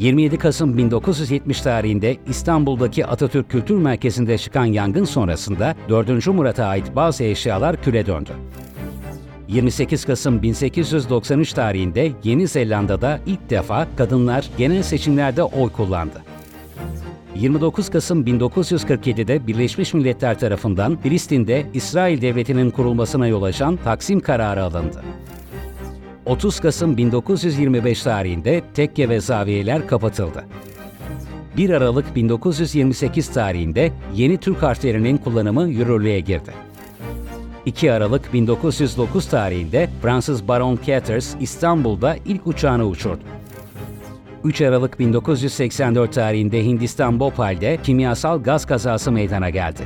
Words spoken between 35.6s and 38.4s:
yürürlüğe girdi. 2 Aralık